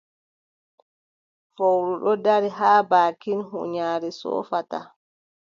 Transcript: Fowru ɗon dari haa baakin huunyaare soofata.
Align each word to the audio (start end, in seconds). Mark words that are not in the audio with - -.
Fowru 1.55 1.93
ɗon 2.03 2.19
dari 2.23 2.49
haa 2.57 2.81
baakin 2.89 3.39
huunyaare 3.49 4.09
soofata. 4.19 4.79